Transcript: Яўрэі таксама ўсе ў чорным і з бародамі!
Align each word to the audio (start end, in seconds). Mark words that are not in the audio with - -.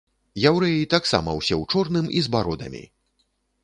Яўрэі 0.51 0.87
таксама 0.95 1.37
ўсе 1.41 1.55
ў 1.61 1.77
чорным 1.77 2.05
і 2.19 2.29
з 2.29 2.37
бародамі! 2.37 2.83